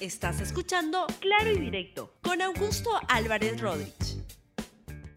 Estás 0.00 0.42
escuchando 0.42 1.06
Claro 1.20 1.52
y 1.52 1.58
Directo 1.58 2.12
con 2.20 2.42
Augusto 2.42 2.90
Álvarez 3.08 3.58
Rodríguez. 3.58 4.18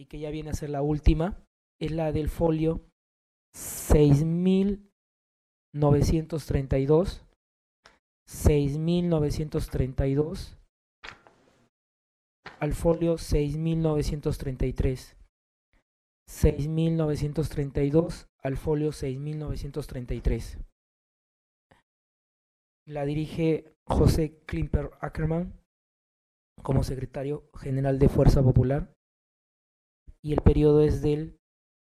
y 0.00 0.06
que 0.06 0.18
ya 0.18 0.30
viene 0.30 0.48
a 0.48 0.54
ser 0.54 0.70
la 0.70 0.80
última, 0.80 1.44
es 1.78 1.90
la 1.90 2.10
del 2.10 2.30
folio 2.30 2.88
6.000 3.54 4.90
932, 5.74 7.22
6932, 8.26 10.56
al 12.58 12.72
folio 12.72 13.18
6933, 13.18 15.18
6932 16.26 18.26
al 18.42 18.56
folio 18.56 18.92
6933. 18.92 20.58
La 22.86 23.04
dirige 23.04 23.74
José 23.86 24.38
Klimper 24.46 24.92
Ackerman 25.00 25.60
como 26.62 26.84
secretario 26.84 27.50
general 27.54 27.98
de 27.98 28.08
Fuerza 28.08 28.42
Popular 28.42 28.94
y 30.22 30.32
el 30.32 30.40
periodo 30.42 30.82
es 30.82 31.02
del, 31.02 31.38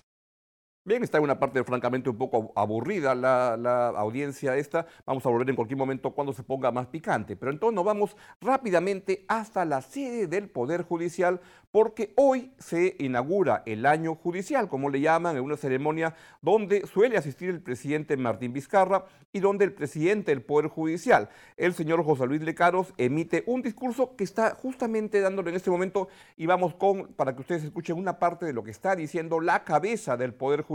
Bien, 0.85 1.01
está 1.01 1.17
en 1.17 1.23
una 1.23 1.39
parte 1.39 1.63
francamente 1.63 2.09
un 2.09 2.17
poco 2.17 2.51
aburrida 2.57 3.15
la, 3.15 3.87
audiencia 3.95 4.57
esta. 4.57 4.85
Vamos 5.05 5.25
a 5.25 5.29
volver 5.29 5.49
en 5.49 5.55
cualquier 5.55 5.77
momento 5.77 6.11
cuando 6.11 6.33
se 6.33 6.43
ponga 6.43 6.71
más 6.71 6.87
picante. 6.87 7.37
Pero 7.37 7.53
entonces 7.53 7.73
nos 7.73 7.85
vamos 7.85 8.17
rápidamente 8.41 9.23
hasta 9.29 9.63
la 9.63 9.81
sede 9.81 10.27
del 10.27 10.49
Poder 10.49 10.81
Judicial 10.83 11.39
porque 11.71 12.13
hoy 12.17 12.51
se 12.59 12.97
inaugura 12.99 13.63
el 13.65 13.85
año 13.85 14.13
judicial, 14.13 14.67
como 14.67 14.89
le 14.89 14.99
llaman, 14.99 15.37
en 15.37 15.43
una 15.43 15.57
ceremonia 15.57 16.15
donde 16.41 16.85
suele 16.85 17.17
asistir 17.17 17.49
el 17.49 17.61
presidente 17.61 18.17
Martín 18.17 18.53
Vizcarra 18.53 19.05
y 19.31 19.39
donde 19.39 19.65
el 19.65 19.73
presidente 19.73 20.31
del 20.31 20.43
Poder 20.43 20.67
Judicial, 20.67 21.29
el 21.57 21.73
señor 21.73 22.03
José 22.03 22.27
Luis 22.27 22.43
Lecaros, 22.43 22.93
emite 22.97 23.43
un 23.47 23.63
discurso 23.63 24.15
que 24.15 24.23
está 24.23 24.53
justamente 24.53 25.21
dándole 25.21 25.49
en 25.49 25.55
este 25.55 25.71
momento 25.71 26.09
y 26.37 26.45
vamos 26.45 26.75
con, 26.75 27.07
para 27.13 27.33
que 27.33 27.41
ustedes 27.41 27.63
escuchen 27.63 27.97
una 27.97 28.19
parte 28.19 28.45
de 28.45 28.53
lo 28.53 28.63
que 28.63 28.69
está 28.69 28.95
diciendo 28.95 29.39
la 29.39 29.63
cabeza 29.63 30.15
del 30.15 30.35
Poder 30.35 30.61
Judicial 30.61 30.72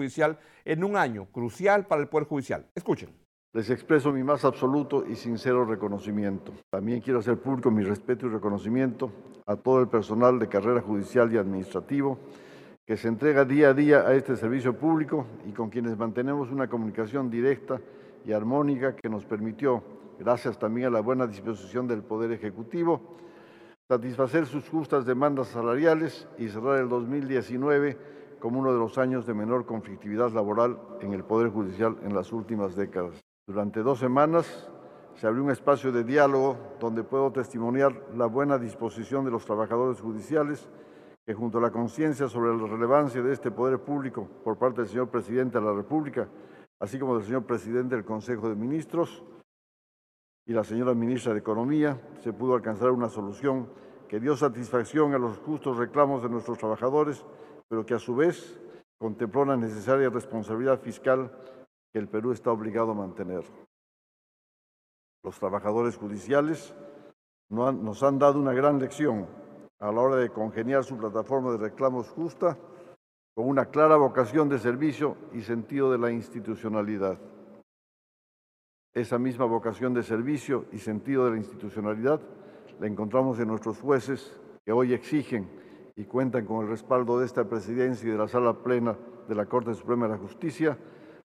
en 0.64 0.84
un 0.84 0.96
año 0.96 1.26
crucial 1.32 1.86
para 1.86 2.02
el 2.02 2.08
Poder 2.08 2.26
Judicial. 2.26 2.66
Escuchen. 2.74 3.10
Les 3.54 3.70
expreso 3.70 4.12
mi 4.12 4.22
más 4.22 4.44
absoluto 4.44 5.04
y 5.06 5.16
sincero 5.16 5.64
reconocimiento. 5.64 6.52
También 6.70 7.00
quiero 7.00 7.20
hacer 7.20 7.38
público 7.38 7.70
mi 7.70 7.82
respeto 7.82 8.26
y 8.26 8.30
reconocimiento 8.30 9.10
a 9.46 9.56
todo 9.56 9.80
el 9.80 9.88
personal 9.88 10.38
de 10.38 10.48
carrera 10.48 10.82
judicial 10.82 11.32
y 11.32 11.38
administrativo 11.38 12.18
que 12.88 12.96
se 12.96 13.08
entrega 13.08 13.44
día 13.44 13.68
a 13.68 13.74
día 13.74 14.00
a 14.00 14.14
este 14.14 14.34
servicio 14.36 14.74
público 14.74 15.26
y 15.46 15.52
con 15.52 15.68
quienes 15.68 15.98
mantenemos 15.98 16.50
una 16.50 16.68
comunicación 16.68 17.30
directa 17.30 17.80
y 18.24 18.32
armónica 18.32 18.96
que 18.96 19.10
nos 19.10 19.26
permitió, 19.26 19.82
gracias 20.18 20.58
también 20.58 20.86
a 20.86 20.90
la 20.90 21.00
buena 21.00 21.26
disposición 21.26 21.86
del 21.86 22.02
Poder 22.02 22.32
Ejecutivo, 22.32 23.16
satisfacer 23.88 24.46
sus 24.46 24.68
justas 24.68 25.04
demandas 25.04 25.48
salariales 25.48 26.26
y 26.38 26.48
cerrar 26.48 26.78
el 26.78 26.88
2019 26.88 28.17
como 28.40 28.60
uno 28.60 28.72
de 28.72 28.78
los 28.78 28.98
años 28.98 29.26
de 29.26 29.34
menor 29.34 29.66
conflictividad 29.66 30.30
laboral 30.32 30.78
en 31.00 31.12
el 31.12 31.24
Poder 31.24 31.50
Judicial 31.50 31.96
en 32.02 32.14
las 32.14 32.32
últimas 32.32 32.76
décadas. 32.76 33.20
Durante 33.46 33.82
dos 33.82 33.98
semanas 33.98 34.68
se 35.14 35.26
abrió 35.26 35.42
un 35.42 35.50
espacio 35.50 35.90
de 35.90 36.04
diálogo 36.04 36.56
donde 36.78 37.02
puedo 37.02 37.32
testimoniar 37.32 37.92
la 38.14 38.26
buena 38.26 38.58
disposición 38.58 39.24
de 39.24 39.30
los 39.30 39.44
trabajadores 39.44 40.00
judiciales 40.00 40.68
que 41.26 41.34
junto 41.34 41.58
a 41.58 41.60
la 41.60 41.70
conciencia 41.70 42.28
sobre 42.28 42.56
la 42.56 42.66
relevancia 42.66 43.20
de 43.20 43.32
este 43.32 43.50
poder 43.50 43.80
público 43.80 44.28
por 44.44 44.56
parte 44.56 44.82
del 44.82 44.88
señor 44.88 45.08
presidente 45.08 45.58
de 45.58 45.64
la 45.64 45.74
República, 45.74 46.28
así 46.80 46.98
como 46.98 47.16
del 47.16 47.26
señor 47.26 47.44
presidente 47.44 47.96
del 47.96 48.04
Consejo 48.04 48.48
de 48.48 48.54
Ministros 48.54 49.24
y 50.46 50.52
la 50.52 50.64
señora 50.64 50.94
ministra 50.94 51.34
de 51.34 51.40
Economía, 51.40 52.00
se 52.20 52.32
pudo 52.32 52.54
alcanzar 52.54 52.92
una 52.92 53.08
solución 53.08 53.68
que 54.08 54.20
dio 54.20 54.36
satisfacción 54.36 55.12
a 55.12 55.18
los 55.18 55.36
justos 55.38 55.76
reclamos 55.76 56.22
de 56.22 56.30
nuestros 56.30 56.56
trabajadores, 56.56 57.26
pero 57.68 57.84
que 57.84 57.94
a 57.94 57.98
su 57.98 58.16
vez 58.16 58.60
contempló 58.98 59.44
la 59.44 59.56
necesaria 59.56 60.10
responsabilidad 60.10 60.80
fiscal 60.80 61.30
que 61.92 61.98
el 61.98 62.08
Perú 62.08 62.32
está 62.32 62.50
obligado 62.50 62.92
a 62.92 62.94
mantener. 62.94 63.44
Los 65.22 65.38
trabajadores 65.38 65.96
judiciales 65.96 66.74
nos 67.50 68.02
han 68.02 68.18
dado 68.18 68.38
una 68.38 68.52
gran 68.52 68.78
lección 68.78 69.26
a 69.78 69.92
la 69.92 70.00
hora 70.00 70.16
de 70.16 70.30
congeniar 70.30 70.84
su 70.84 70.96
plataforma 70.96 71.52
de 71.52 71.58
reclamos 71.58 72.08
justa 72.08 72.58
con 73.34 73.48
una 73.48 73.66
clara 73.66 73.96
vocación 73.96 74.48
de 74.48 74.58
servicio 74.58 75.16
y 75.32 75.42
sentido 75.42 75.92
de 75.92 75.98
la 75.98 76.10
institucionalidad. 76.10 77.18
Esa 78.94 79.18
misma 79.18 79.44
vocación 79.44 79.94
de 79.94 80.02
servicio 80.02 80.64
y 80.72 80.78
sentido 80.78 81.24
de 81.24 81.32
la 81.32 81.36
institucionalidad 81.36 82.20
la 82.80 82.86
encontramos 82.86 83.38
en 83.38 83.48
nuestros 83.48 83.78
jueces 83.78 84.36
que 84.64 84.72
hoy 84.72 84.92
exigen 84.92 85.48
y 85.98 86.04
cuentan 86.04 86.46
con 86.46 86.64
el 86.64 86.68
respaldo 86.68 87.18
de 87.18 87.26
esta 87.26 87.44
presidencia 87.48 88.08
y 88.08 88.12
de 88.12 88.18
la 88.18 88.28
sala 88.28 88.54
plena 88.62 88.96
de 89.28 89.34
la 89.34 89.46
Corte 89.46 89.74
Suprema 89.74 90.06
de 90.06 90.12
la 90.12 90.18
Justicia 90.18 90.78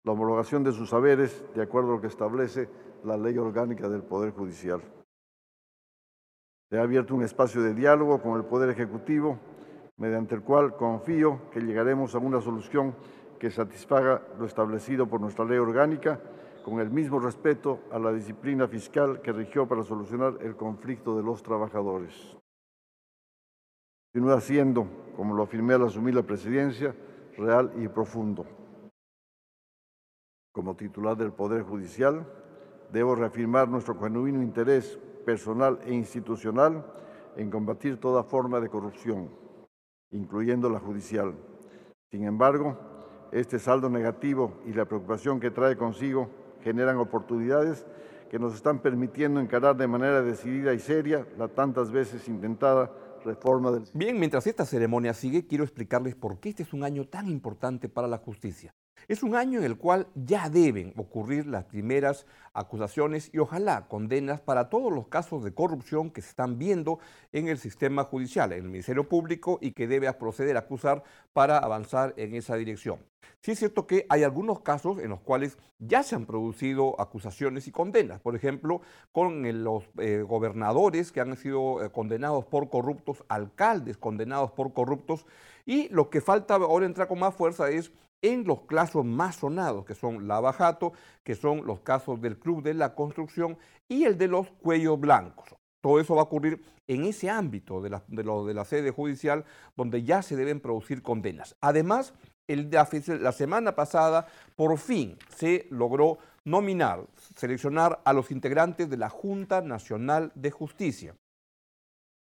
la 0.02 0.12
homologación 0.12 0.64
de 0.64 0.72
sus 0.72 0.90
saberes 0.90 1.44
de 1.54 1.62
acuerdo 1.62 1.90
a 1.90 1.94
lo 1.94 2.00
que 2.00 2.08
establece 2.08 2.68
la 3.04 3.16
ley 3.16 3.38
orgánica 3.38 3.88
del 3.88 4.02
Poder 4.02 4.32
Judicial. 4.32 4.80
Se 6.68 6.78
ha 6.78 6.82
abierto 6.82 7.14
un 7.14 7.22
espacio 7.22 7.62
de 7.62 7.74
diálogo 7.74 8.20
con 8.20 8.36
el 8.36 8.44
Poder 8.44 8.68
Ejecutivo, 8.70 9.38
mediante 9.98 10.34
el 10.34 10.42
cual 10.42 10.76
confío 10.76 11.48
que 11.52 11.60
llegaremos 11.60 12.16
a 12.16 12.18
una 12.18 12.40
solución 12.40 12.94
que 13.38 13.52
satisfaga 13.52 14.22
lo 14.38 14.46
establecido 14.46 15.06
por 15.06 15.20
nuestra 15.20 15.44
ley 15.44 15.58
orgánica, 15.58 16.20
con 16.64 16.80
el 16.80 16.90
mismo 16.90 17.20
respeto 17.20 17.80
a 17.92 18.00
la 18.00 18.12
disciplina 18.12 18.66
fiscal 18.66 19.20
que 19.20 19.32
rigió 19.32 19.68
para 19.68 19.84
solucionar 19.84 20.38
el 20.40 20.56
conflicto 20.56 21.16
de 21.16 21.22
los 21.22 21.40
trabajadores. 21.42 22.35
Continúa 24.16 24.40
siendo, 24.40 24.86
como 25.14 25.34
lo 25.34 25.42
afirmé 25.42 25.74
al 25.74 25.82
asumir 25.82 26.14
la 26.14 26.22
presidencia, 26.22 26.94
real 27.36 27.70
y 27.76 27.86
profundo. 27.86 28.46
Como 30.52 30.74
titular 30.74 31.18
del 31.18 31.32
Poder 31.32 31.64
Judicial, 31.64 32.26
debo 32.90 33.14
reafirmar 33.14 33.68
nuestro 33.68 33.94
genuino 34.00 34.40
interés 34.40 34.98
personal 35.26 35.80
e 35.84 35.92
institucional 35.92 36.82
en 37.36 37.50
combatir 37.50 38.00
toda 38.00 38.22
forma 38.22 38.58
de 38.58 38.70
corrupción, 38.70 39.28
incluyendo 40.12 40.70
la 40.70 40.80
judicial. 40.80 41.34
Sin 42.10 42.24
embargo, 42.24 42.78
este 43.32 43.58
saldo 43.58 43.90
negativo 43.90 44.62
y 44.64 44.72
la 44.72 44.86
preocupación 44.86 45.40
que 45.40 45.50
trae 45.50 45.76
consigo 45.76 46.30
generan 46.62 46.96
oportunidades 46.96 47.84
que 48.30 48.38
nos 48.38 48.54
están 48.54 48.78
permitiendo 48.78 49.40
encarar 49.40 49.76
de 49.76 49.86
manera 49.86 50.22
decidida 50.22 50.72
y 50.72 50.78
seria 50.78 51.26
la 51.36 51.48
tantas 51.48 51.90
veces 51.90 52.26
intentada 52.28 52.90
reforma 53.26 53.70
del... 53.70 53.84
Bien, 53.92 54.18
mientras 54.18 54.46
esta 54.46 54.64
ceremonia 54.64 55.12
sigue, 55.12 55.46
quiero 55.46 55.64
explicarles 55.64 56.14
por 56.14 56.40
qué 56.40 56.48
este 56.48 56.62
es 56.62 56.72
un 56.72 56.84
año 56.84 57.06
tan 57.06 57.28
importante 57.28 57.88
para 57.90 58.08
la 58.08 58.18
justicia. 58.18 58.74
Es 59.08 59.22
un 59.22 59.36
año 59.36 59.60
en 59.60 59.64
el 59.64 59.76
cual 59.76 60.08
ya 60.16 60.48
deben 60.50 60.92
ocurrir 60.96 61.46
las 61.46 61.64
primeras 61.64 62.26
acusaciones 62.52 63.30
y 63.32 63.38
ojalá 63.38 63.86
condenas 63.86 64.40
para 64.40 64.68
todos 64.68 64.92
los 64.92 65.06
casos 65.06 65.44
de 65.44 65.54
corrupción 65.54 66.10
que 66.10 66.22
se 66.22 66.30
están 66.30 66.58
viendo 66.58 66.98
en 67.32 67.46
el 67.46 67.58
sistema 67.58 68.02
judicial, 68.02 68.52
en 68.52 68.64
el 68.64 68.68
Ministerio 68.68 69.08
Público 69.08 69.58
y 69.62 69.70
que 69.72 69.86
debe 69.86 70.12
proceder 70.14 70.56
a 70.56 70.60
acusar 70.60 71.04
para 71.32 71.58
avanzar 71.58 72.14
en 72.16 72.34
esa 72.34 72.56
dirección. 72.56 72.98
Sí 73.40 73.52
es 73.52 73.60
cierto 73.60 73.86
que 73.86 74.06
hay 74.08 74.24
algunos 74.24 74.60
casos 74.60 74.98
en 74.98 75.10
los 75.10 75.20
cuales 75.20 75.56
ya 75.78 76.02
se 76.02 76.16
han 76.16 76.26
producido 76.26 77.00
acusaciones 77.00 77.68
y 77.68 77.70
condenas, 77.70 78.20
por 78.20 78.34
ejemplo, 78.34 78.80
con 79.12 79.62
los 79.62 79.84
eh, 79.98 80.24
gobernadores 80.26 81.12
que 81.12 81.20
han 81.20 81.36
sido 81.36 81.84
eh, 81.84 81.90
condenados 81.90 82.44
por 82.44 82.70
corruptos, 82.70 83.24
alcaldes 83.28 83.98
condenados 83.98 84.50
por 84.50 84.72
corruptos, 84.72 85.26
y 85.64 85.88
lo 85.90 86.10
que 86.10 86.20
falta 86.20 86.54
ahora 86.54 86.86
entrar 86.86 87.06
con 87.06 87.20
más 87.20 87.34
fuerza 87.34 87.70
es 87.70 87.92
en 88.22 88.44
los 88.44 88.62
casos 88.62 89.04
más 89.04 89.36
sonados, 89.36 89.84
que 89.84 89.94
son 89.94 90.26
la 90.26 90.40
Bajato, 90.40 90.92
que 91.22 91.34
son 91.34 91.66
los 91.66 91.80
casos 91.80 92.20
del 92.20 92.38
Club 92.38 92.62
de 92.62 92.74
la 92.74 92.94
Construcción 92.94 93.58
y 93.88 94.04
el 94.04 94.18
de 94.18 94.28
los 94.28 94.50
Cuellos 94.50 94.98
Blancos. 94.98 95.54
Todo 95.80 96.00
eso 96.00 96.14
va 96.14 96.22
a 96.22 96.24
ocurrir 96.24 96.62
en 96.88 97.04
ese 97.04 97.30
ámbito 97.30 97.80
de 97.80 97.90
la, 97.90 98.02
de, 98.08 98.54
la 98.54 98.64
sede 98.64 98.90
judicial 98.90 99.44
donde 99.76 100.02
ya 100.02 100.22
se 100.22 100.36
deben 100.36 100.60
producir 100.60 101.02
condenas. 101.02 101.56
Además, 101.60 102.14
la 102.48 103.32
semana 103.32 103.74
pasada 103.74 104.26
por 104.54 104.78
fin 104.78 105.16
se 105.36 105.66
logró 105.70 106.18
nominar, 106.44 107.04
seleccionar 107.36 108.00
a 108.04 108.12
los 108.12 108.30
integrantes 108.30 108.88
de 108.88 108.96
la 108.96 109.08
Junta 109.08 109.60
Nacional 109.60 110.32
de 110.34 110.50
Justicia. 110.50 111.14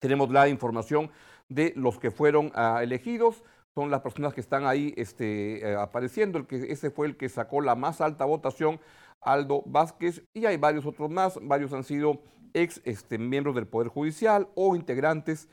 Tenemos 0.01 0.31
la 0.31 0.49
información 0.49 1.11
de 1.49 1.73
los 1.77 1.99
que 1.99 2.11
fueron 2.11 2.53
ah, 2.55 2.81
elegidos 2.83 3.43
son 3.79 3.93
las 3.93 4.01
personas 4.01 4.35
que 4.35 4.41
están 4.41 4.67
ahí 4.67 4.93
este, 4.97 5.65
eh, 5.65 5.77
apareciendo. 5.77 6.37
El 6.37 6.49
que, 6.49 6.57
ese 6.73 6.91
fue 6.91 7.07
el 7.07 7.17
que 7.17 7.29
sacó 7.29 7.61
la 7.61 7.77
más 7.77 8.01
alta 8.01 8.25
votación, 8.25 8.81
Aldo 9.21 9.63
Vázquez, 9.67 10.25
y 10.35 10.47
hay 10.47 10.57
varios 10.57 10.85
otros 10.85 11.09
más. 11.09 11.39
Varios 11.41 11.73
han 11.73 11.85
sido 11.85 12.21
ex 12.55 12.81
este, 12.85 13.19
miembros 13.19 13.55
del 13.55 13.69
Poder 13.69 13.87
Judicial 13.87 14.49
o 14.57 14.75
integrantes 14.75 15.49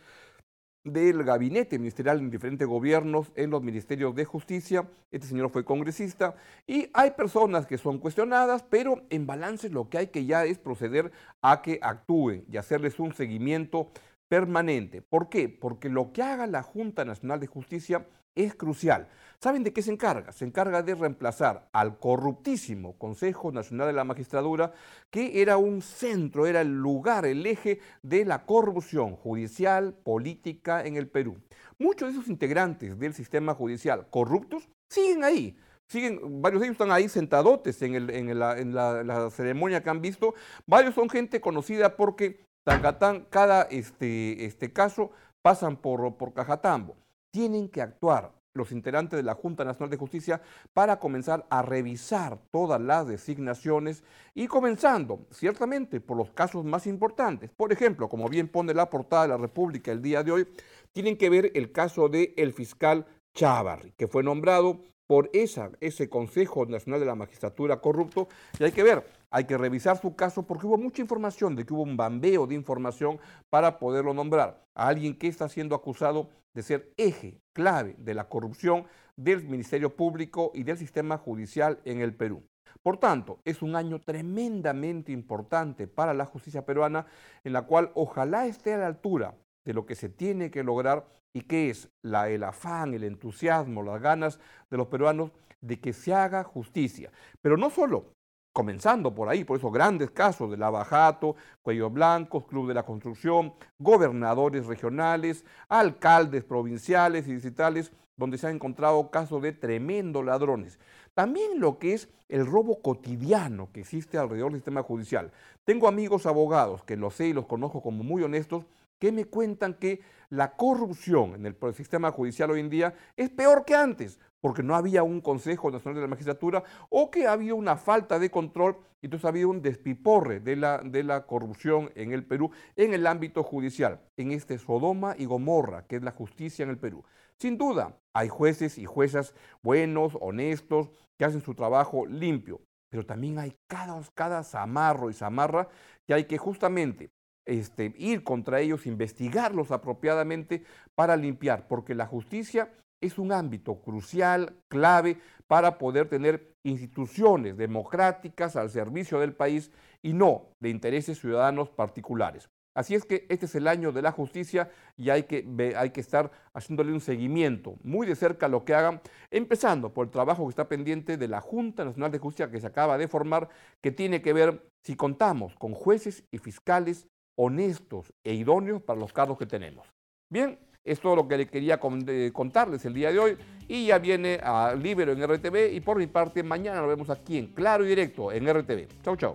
del 0.84 1.24
gabinete 1.24 1.78
ministerial 1.78 2.18
en 2.18 2.32
diferentes 2.32 2.68
gobiernos 2.68 3.32
en 3.36 3.52
los 3.52 3.62
ministerios 3.62 4.16
de 4.16 4.26
justicia. 4.26 4.90
Este 5.12 5.28
señor 5.28 5.52
fue 5.52 5.64
congresista 5.64 6.36
y 6.66 6.90
hay 6.96 7.12
personas 7.12 7.68
que 7.68 7.78
son 7.78 8.00
cuestionadas, 8.00 8.64
pero 8.64 9.04
en 9.12 9.28
balance 9.28 9.70
lo 9.70 9.88
que 9.88 10.00
hay 10.00 10.08
que 10.08 10.26
ya 10.26 10.46
es 10.46 10.58
proceder 10.58 11.12
a 11.44 11.62
que 11.62 11.78
actúen 11.80 12.44
y 12.52 12.58
hacerles 12.58 13.00
un 13.00 13.14
seguimiento 13.14 13.92
permanente. 14.28 15.02
¿Por 15.02 15.30
qué? 15.30 15.50
Porque 15.50 15.90
lo 15.90 16.12
que 16.12 16.22
haga 16.22 16.48
la 16.48 16.64
Junta 16.64 17.06
Nacional 17.06 17.40
de 17.40 17.48
Justicia 17.48 18.06
es 18.36 18.54
crucial. 18.56 19.08
¿Saben 19.40 19.64
de 19.64 19.74
qué 19.74 19.82
se 19.82 19.92
encarga? 19.92 20.32
Se 20.32 20.46
encarga 20.46 20.82
de 20.82 20.96
reemplazar 20.96 21.70
al 21.72 22.00
corruptísimo 22.00 22.98
Consejo 22.98 23.52
Nacional 23.52 23.88
de 23.88 23.94
la 23.94 24.04
Magistratura, 24.04 24.74
que 25.10 25.42
era 25.42 25.58
un 25.58 25.82
centro, 25.82 26.46
era 26.46 26.62
el 26.62 26.74
lugar, 26.74 27.26
el 27.26 27.46
eje 27.46 27.80
de 28.02 28.26
la 28.26 28.46
corrupción 28.46 29.16
judicial, 29.16 29.94
política 29.94 30.86
en 30.86 30.96
el 30.96 31.08
Perú. 31.08 31.38
Muchos 31.78 32.10
de 32.10 32.20
esos 32.20 32.30
integrantes 32.30 32.98
del 32.98 33.14
sistema 33.14 33.54
judicial 33.54 34.08
corruptos 34.10 34.70
siguen 34.90 35.24
ahí. 35.24 35.58
Siguen, 35.88 36.42
varios 36.42 36.62
de 36.62 36.68
ellos 36.68 36.76
están 36.76 36.92
ahí 36.92 37.08
sentadotes 37.08 37.80
en, 37.84 38.40
la 38.40 39.30
ceremonia 39.30 39.84
que 39.84 39.90
han 39.90 40.02
visto. 40.02 40.34
Varios 40.66 40.96
son 40.96 41.10
gente 41.10 41.40
conocida 41.40 41.96
porque 41.96 42.45
Tacatán, 42.66 43.28
cada 43.30 43.62
este, 43.64 44.44
este 44.44 44.74
caso 44.74 45.12
pasan 45.44 45.78
por, 45.78 46.18
por 46.18 46.34
Cajatambo. 46.34 46.98
Tienen 47.32 47.70
que 47.70 47.82
actuar 47.82 48.32
los 48.56 48.72
integrantes 48.72 49.18
de 49.18 49.24
la 49.24 49.36
Junta 49.36 49.64
Nacional 49.64 49.92
de 49.92 49.98
Justicia 49.98 50.42
para 50.74 50.98
comenzar 50.98 51.46
a 51.52 51.62
revisar 51.62 52.40
todas 52.52 52.82
las 52.82 53.06
designaciones 53.08 54.04
y 54.34 54.48
comenzando 54.48 55.28
ciertamente 55.30 56.02
por 56.02 56.18
los 56.18 56.32
casos 56.32 56.66
más 56.66 56.88
importantes. 56.88 57.52
Por 57.52 57.72
ejemplo, 57.72 58.10
como 58.10 58.28
bien 58.30 58.48
pone 58.48 58.74
la 58.74 58.90
portada 58.90 59.24
de 59.24 59.28
la 59.30 59.38
República 59.38 59.92
el 59.92 60.02
día 60.02 60.24
de 60.24 60.32
hoy, 60.32 60.48
tienen 60.92 61.18
que 61.18 61.30
ver 61.30 61.52
el 61.54 61.72
caso 61.72 62.10
del 62.10 62.34
el 62.36 62.52
fiscal 62.52 63.06
Chávarri, 63.36 63.92
que 63.92 64.08
fue 64.08 64.24
nombrado 64.24 64.82
por 65.08 65.30
ese 65.34 66.10
Consejo 66.10 66.66
Nacional 66.66 67.00
de 67.00 67.06
la 67.06 67.16
Magistratura 67.16 67.80
corrupto 67.80 68.28
y 68.60 68.64
hay 68.64 68.72
que 68.72 68.84
ver, 68.84 69.06
hay 69.30 69.46
que 69.46 69.58
revisar 69.58 70.00
su 70.00 70.16
caso 70.16 70.44
porque 70.44 70.66
hubo 70.66 70.78
mucha 70.78 71.02
información, 71.02 71.56
de 71.56 71.66
que 71.66 71.74
hubo 71.74 71.84
un 71.84 71.98
bambeo 71.98 72.48
de 72.48 72.56
información 72.56 73.20
para 73.50 73.80
poderlo 73.80 74.14
nombrar 74.14 74.64
a 74.74 74.88
alguien 74.88 75.18
que 75.18 75.28
está 75.28 75.50
siendo 75.50 75.76
acusado 75.76 76.30
de 76.54 76.64
ser 76.64 76.94
eje 76.98 77.40
clave 77.54 77.96
de 78.00 78.14
la 78.14 78.30
corrupción 78.30 78.86
del 79.16 79.44
Ministerio 79.44 79.96
Público 79.96 80.52
y 80.54 80.64
del 80.64 80.78
sistema 80.78 81.18
judicial 81.18 81.80
en 81.86 82.02
el 82.02 82.16
Perú. 82.16 82.44
Por 82.82 82.98
tanto, 82.98 83.40
es 83.46 83.62
un 83.62 83.76
año 83.76 84.00
tremendamente 84.02 85.12
importante 85.12 85.88
para 85.88 86.14
la 86.14 86.26
justicia 86.26 86.66
peruana 86.66 87.06
en 87.44 87.54
la 87.54 87.64
cual 87.64 87.92
ojalá 87.96 88.46
esté 88.46 88.74
a 88.74 88.78
la 88.78 88.88
altura 88.88 89.36
de 89.66 89.74
lo 89.74 89.86
que 89.86 89.96
se 89.96 90.10
tiene 90.10 90.52
que 90.52 90.64
lograr 90.64 91.06
y 91.34 91.42
que 91.42 91.70
es 91.70 91.90
la, 92.02 92.30
el 92.30 92.44
afán, 92.44 92.94
el 92.94 93.04
entusiasmo, 93.04 93.84
las 93.84 94.02
ganas 94.02 94.40
de 94.70 94.78
los 94.78 94.88
peruanos 94.88 95.32
de 95.60 95.80
que 95.80 95.92
se 95.92 96.14
haga 96.14 96.44
justicia. 96.44 97.12
Pero 97.42 97.58
no 97.58 97.70
solo, 97.70 98.14
comenzando 98.54 99.14
por 99.14 99.28
ahí, 99.28 99.44
por 99.44 99.58
esos 99.58 99.74
grandes 99.74 100.12
casos 100.12 100.50
de 100.50 100.56
Lavajato, 100.56 101.36
Cuello 101.62 101.90
Blancos, 101.90 102.46
Club 102.46 102.70
de 102.70 102.74
la 102.74 102.84
Construcción, 102.84 103.54
gobernadores 103.80 104.66
regionales, 104.66 105.44
alcaldes 105.68 106.46
provinciales 106.46 107.28
y 107.28 107.34
distritales, 107.34 107.92
donde 108.16 108.38
se 108.38 108.48
han 108.48 108.56
encontrado 108.56 109.12
casos 109.12 109.42
de 109.42 109.52
tremendos 109.52 110.24
ladrones. 110.24 110.80
También 111.14 111.60
lo 111.60 111.80
que 111.80 111.94
es 111.94 112.10
el 112.30 112.46
robo 112.46 112.82
cotidiano 112.82 113.70
que 113.74 113.82
existe 113.82 114.18
alrededor 114.18 114.52
del 114.52 114.62
sistema 114.62 114.84
judicial. 114.84 115.32
Tengo 115.66 115.88
amigos 115.88 116.26
abogados 116.26 116.84
que 116.84 116.96
los 116.96 117.16
sé 117.16 117.28
y 117.28 117.34
los 117.34 117.46
conozco 117.46 117.82
como 117.82 118.04
muy 118.04 118.24
honestos, 118.24 118.66
que 119.00 119.12
me 119.12 119.26
cuentan 119.26 119.76
que 119.76 120.02
la 120.30 120.56
corrupción 120.56 121.36
en 121.36 121.46
el 121.46 121.56
sistema 121.74 122.12
judicial 122.12 122.52
hoy 122.52 122.60
en 122.60 122.70
día 122.70 122.94
es 123.16 123.30
peor 123.30 123.66
que 123.66 123.76
antes, 123.76 124.20
porque 124.42 124.64
no 124.64 124.76
había 124.76 125.04
un 125.04 125.22
Consejo 125.22 125.72
Nacional 125.72 125.96
de 125.96 126.02
la 126.02 126.08
Magistratura 126.08 126.64
o 126.90 127.10
que 127.10 127.28
había 127.28 127.56
una 127.56 127.78
falta 127.78 128.20
de 128.20 128.30
control 128.30 128.78
y 129.02 129.08
entonces 129.08 129.26
ha 129.26 129.30
habido 129.30 129.50
un 129.50 129.62
despiporre 129.62 130.40
de 130.40 130.56
la, 130.56 130.80
de 130.80 131.04
la 131.04 131.26
corrupción 131.26 131.92
en 131.96 132.12
el 132.12 132.26
Perú 132.26 132.52
en 132.76 132.94
el 132.94 133.08
ámbito 133.08 133.44
judicial, 133.44 134.02
en 134.18 134.32
este 134.32 134.58
Sodoma 134.58 135.16
y 135.18 135.26
Gomorra, 135.26 135.86
que 135.88 135.96
es 135.96 136.04
la 136.04 136.12
justicia 136.12 136.64
en 136.64 136.70
el 136.70 136.78
Perú. 136.78 137.04
Sin 137.38 137.58
duda, 137.58 138.00
hay 138.14 138.30
jueces 138.30 138.78
y 138.78 138.86
juezas 138.86 139.34
buenos, 139.62 140.18
honestos, 140.22 140.90
que 141.18 141.26
hacen 141.26 141.42
su 141.42 141.56
trabajo 141.56 142.06
limpio, 142.06 142.62
pero 142.90 143.06
también 143.06 143.40
hay 143.40 143.58
cada, 143.68 144.00
cada 144.14 144.44
zamarro 144.44 145.10
y 145.10 145.14
zamarra 145.14 145.68
que 146.06 146.14
hay 146.14 146.26
que 146.26 146.38
justamente 146.38 147.10
este, 147.46 147.94
ir 147.98 148.24
contra 148.24 148.60
ellos, 148.60 148.86
investigarlos 148.86 149.72
apropiadamente 149.72 150.64
para 150.96 151.16
limpiar, 151.16 151.68
porque 151.68 151.96
la 151.96 152.08
justicia 152.08 152.72
es 153.02 153.18
un 153.20 153.32
ámbito 153.32 153.82
crucial, 153.82 154.56
clave, 154.68 155.18
para 155.48 155.78
poder 155.78 156.10
tener 156.10 156.56
instituciones 156.64 157.58
democráticas 157.58 158.56
al 158.56 158.70
servicio 158.70 159.20
del 159.20 159.34
país 159.34 159.72
y 160.02 160.14
no 160.14 160.50
de 160.60 160.70
intereses 160.70 161.20
ciudadanos 161.20 161.70
particulares. 161.70 162.50
Así 162.76 162.94
es 162.94 163.06
que 163.06 163.26
este 163.30 163.46
es 163.46 163.56
el 163.56 163.70
año 163.70 163.94
de 163.94 164.02
la 164.02 164.12
justicia 164.12 164.70
y 164.98 165.10
hay 165.10 165.24
que, 165.24 165.74
hay 165.78 165.92
que 165.92 166.02
estar 166.02 166.30
haciéndole 166.54 166.92
un 166.92 167.00
seguimiento 167.00 167.78
muy 167.84 168.06
de 168.06 168.16
cerca 168.16 168.48
a 168.48 168.50
lo 168.50 168.66
que 168.66 168.74
hagan, 168.74 169.02
empezando 169.32 169.94
por 169.94 170.08
el 170.08 170.12
trabajo 170.12 170.44
que 170.44 170.50
está 170.50 170.68
pendiente 170.68 171.16
de 171.16 171.28
la 171.30 171.40
Junta 171.40 171.86
Nacional 171.86 172.12
de 172.12 172.20
Justicia 172.20 172.52
que 172.52 172.60
se 172.60 172.68
acaba 172.68 172.98
de 172.98 173.08
formar, 173.08 173.48
que 173.82 173.92
tiene 173.92 174.22
que 174.22 174.34
ver 174.34 174.68
si 174.84 174.98
contamos 174.98 175.56
con 175.56 175.74
jueces 175.74 176.26
y 176.32 176.38
fiscales 176.38 177.08
honestos 177.36 178.14
e 178.24 178.34
idóneos 178.34 178.82
para 178.82 179.00
los 179.00 179.14
cargos 179.14 179.38
que 179.38 179.46
tenemos. 179.46 179.88
Bien, 180.30 180.58
Es 180.86 181.00
todo 181.00 181.16
lo 181.16 181.28
que 181.28 181.38
le 181.38 181.48
quería 181.48 181.80
eh, 182.08 182.30
contarles 182.32 182.86
el 182.86 182.94
día 182.94 183.12
de 183.12 183.18
hoy. 183.18 183.38
Y 183.68 183.88
ya 183.88 183.98
viene 183.98 184.40
a 184.44 184.76
Libero 184.76 185.14
en 185.14 185.24
RTV. 185.28 185.74
Y 185.74 185.82
por 185.82 185.98
mi 185.98 186.06
parte, 186.06 186.44
mañana 186.44 186.80
lo 186.80 186.88
vemos 186.88 187.10
aquí 187.10 187.40
en 187.40 187.48
Claro 187.48 187.84
y 187.84 187.88
Directo 187.88 188.32
en 188.32 188.48
RTV. 188.48 189.02
Chau, 189.02 189.18
chau. 189.18 189.34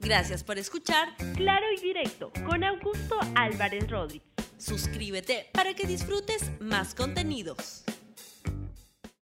Gracias 0.00 0.42
por 0.42 0.58
escuchar 0.58 1.08
Claro 1.36 1.66
y 1.76 1.80
Directo 1.80 2.32
con 2.44 2.64
Augusto 2.64 3.16
Álvarez 3.36 3.88
Rodríguez. 3.88 4.26
Suscríbete 4.58 5.46
para 5.52 5.74
que 5.74 5.86
disfrutes 5.86 6.50
más 6.60 6.94
contenidos. 6.94 7.84